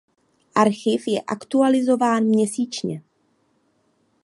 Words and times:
Archiv 0.55 1.07
je 1.07 1.21
aktualizován 1.27 2.23
měsíčně. 2.23 3.03